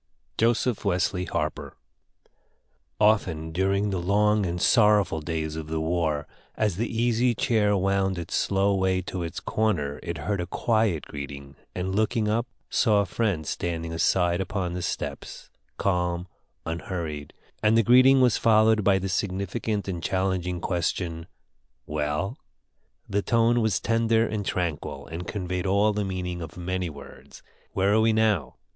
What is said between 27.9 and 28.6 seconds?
are we now?